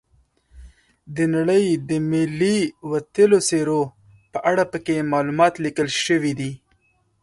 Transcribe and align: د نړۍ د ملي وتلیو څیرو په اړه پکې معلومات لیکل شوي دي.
د 1.15 1.17
نړۍ 1.35 1.65
د 1.89 1.91
ملي 2.11 2.59
وتلیو 2.91 3.45
څیرو 3.47 3.81
په 4.31 4.39
اړه 4.49 4.63
پکې 4.71 5.09
معلومات 5.13 5.53
لیکل 5.65 5.87
شوي 6.05 6.33
دي. 6.39 6.51